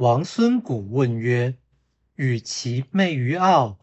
[0.00, 1.58] 王孙谷问曰
[2.16, 3.78] ：“与其媚于傲，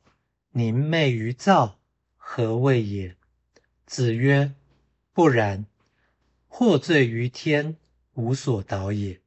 [0.54, 1.80] 宁媚于躁，
[2.16, 3.16] 何谓也？”
[3.86, 4.56] 子曰
[5.14, 5.68] ：“不然。
[6.48, 7.78] 获罪于天，
[8.16, 9.22] 无所导也。”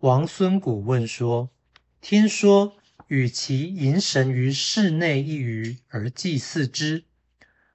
[0.00, 1.50] 王孙谷问说
[2.00, 2.74] ：“听说
[3.08, 7.04] 与其迎神于室内一隅而祭祀之，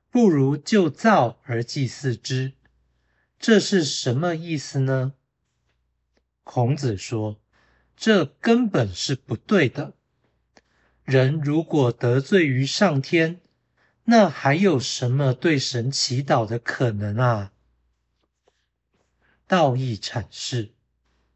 [0.10, 2.54] 不如就灶而祭祀之，
[3.38, 5.14] 这是什么意思呢？”
[6.52, 7.40] 孔子说
[7.96, 9.94] ：“这根本是不对的。
[11.04, 13.40] 人如果得罪于上天，
[14.06, 17.54] 那还有什么对神祈祷的可能啊？”
[19.46, 20.74] 道义阐释：“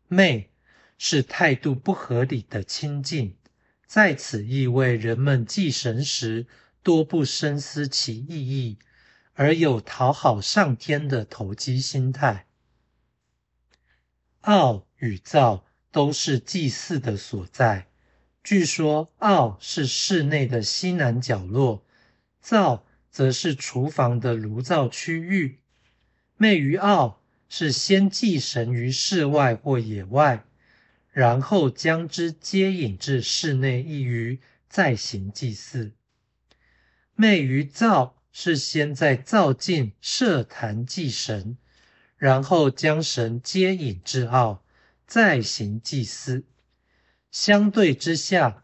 [0.09, 0.49] 昧
[0.97, 3.37] 是态度不合理的亲近，
[3.85, 6.47] 在此意味人们祭神时
[6.81, 8.79] 多不深思其意义，
[9.35, 12.47] 而有讨好上天的投机心态。
[14.41, 17.87] 傲。”与灶都是祭祀的所在。
[18.41, 21.85] 据说灶是室内的西南角落，
[22.39, 25.59] 灶则是厨房的炉灶区域。
[26.37, 30.45] 媚于灶是先祭神于室外或野外，
[31.11, 34.39] 然后将之接引至室内一隅，
[34.69, 35.91] 再行祭祀。
[37.15, 41.57] 媚于灶是先在灶境设坛祭神，
[42.17, 44.62] 然后将神接引至灶。
[45.05, 46.45] 再行祭祀，
[47.31, 48.63] 相对之下，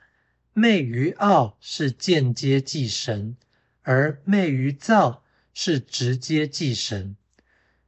[0.53, 3.37] 媚于傲是间接祭神，
[3.81, 5.23] 而媚于灶
[5.53, 7.15] 是直接祭神。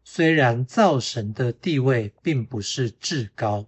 [0.03, 3.67] 虽然灶神的地位并不是至高，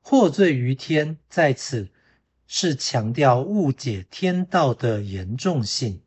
[0.00, 1.90] 获罪于天，在此
[2.46, 6.00] 是强调误解天道的严重性，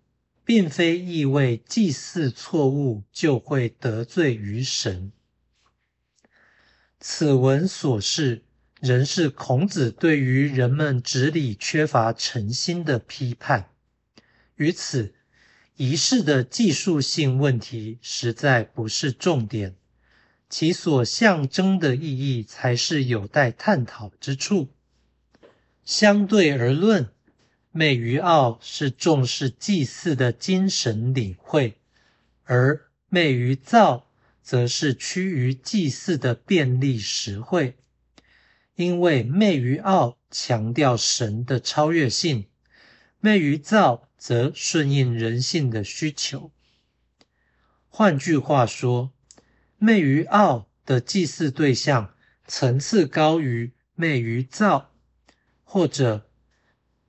[0.44, 5.12] 并非意味祭祀错误就会得罪于神。
[7.08, 8.42] 此文所示，
[8.82, 13.70] 仍是孔子对于人们执礼缺乏诚心的批判。
[14.56, 15.14] 于此，
[15.76, 19.76] 仪式的技术性问题实在不是重点，
[20.50, 22.02] 其所象征的意
[22.38, 24.70] 义才是有待探讨之处。
[25.84, 27.10] 相对而论，
[27.70, 31.78] 美于奥是重视祭祀的精神领会，
[32.46, 34.05] 而美于造。
[34.46, 37.78] 则是趋于祭祀的便利实惠，
[38.76, 42.46] 因为媚于傲强调神的超越性，
[43.20, 46.52] 媚于躁则顺应人性的需求。
[47.90, 49.12] 换句话说，
[49.80, 52.14] 媚于傲的祭祀对象
[52.46, 54.92] 层次高于媚于躁，
[55.64, 56.30] 或者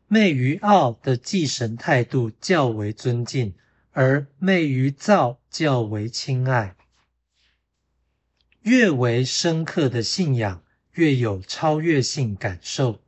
[0.09, 3.55] 媚于傲的祭神态度较为尊敬，
[3.91, 6.75] 而媚于躁较为亲爱。
[8.67, 13.01] 越为深刻的信仰，越有超越性感受。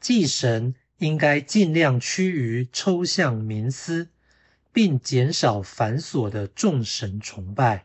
[0.00, 4.08] 祭神应该尽量趋于抽象冥思，
[4.72, 7.84] 并减少繁琐的众神崇拜。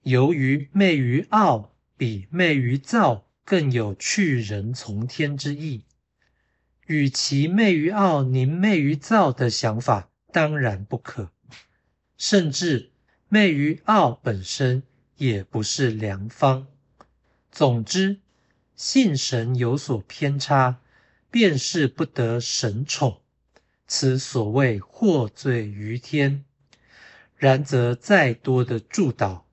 [0.00, 5.84] 由于媚于傲比媚于躁更有去人从天之意，
[6.86, 11.30] 与其媚于傲宁媚于躁的想法当然不可，
[12.16, 12.92] 甚至
[13.28, 14.82] 媚于傲本身。
[15.22, 16.66] 也不是良方。
[17.52, 18.18] 总之，
[18.74, 20.80] 信神有所偏差，
[21.30, 23.20] 便是不得神宠，
[23.86, 26.44] 此所谓获罪于天。
[27.36, 29.46] 然则再多的助导，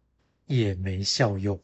[0.47, 1.62] 也没效用。